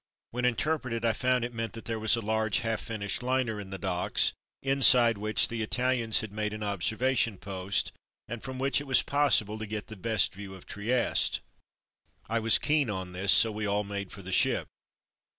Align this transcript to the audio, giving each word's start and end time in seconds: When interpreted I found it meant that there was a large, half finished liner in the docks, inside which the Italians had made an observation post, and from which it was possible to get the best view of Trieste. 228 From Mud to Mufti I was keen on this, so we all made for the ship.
When 0.31 0.45
interpreted 0.45 1.05
I 1.05 1.13
found 1.13 1.45
it 1.45 1.53
meant 1.53 1.73
that 1.73 1.85
there 1.85 1.99
was 1.99 2.15
a 2.15 2.25
large, 2.25 2.61
half 2.61 2.81
finished 2.81 3.21
liner 3.21 3.59
in 3.59 3.69
the 3.69 3.77
docks, 3.77 4.33
inside 4.63 5.15
which 5.19 5.47
the 5.47 5.61
Italians 5.61 6.21
had 6.21 6.31
made 6.31 6.53
an 6.53 6.63
observation 6.63 7.37
post, 7.37 7.91
and 8.27 8.41
from 8.41 8.57
which 8.57 8.81
it 8.81 8.87
was 8.87 9.03
possible 9.03 9.59
to 9.59 9.67
get 9.67 9.89
the 9.89 9.95
best 9.95 10.33
view 10.33 10.55
of 10.55 10.65
Trieste. 10.65 11.41
228 12.25 12.25
From 12.25 12.33
Mud 12.33 12.39
to 12.39 12.41
Mufti 12.41 12.41
I 12.41 12.41
was 12.41 12.67
keen 12.67 12.89
on 12.89 13.13
this, 13.13 13.31
so 13.31 13.51
we 13.51 13.67
all 13.67 13.83
made 13.83 14.11
for 14.11 14.23
the 14.23 14.31
ship. 14.31 14.67